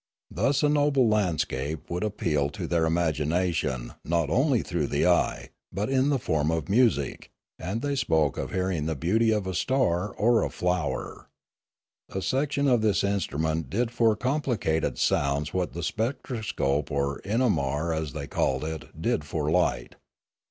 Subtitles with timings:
[0.31, 5.49] Thus a noble landscape would appeal to their imagina tion not only through the eye,
[5.71, 9.53] but in the form of music, and they spoke of hearing the beauty of a
[9.53, 11.27] star or a flower.
[12.09, 17.93] A section of this instrument did for compli cated sounds what the spectroscope, or inamar
[17.95, 19.97] as they called it, did for light.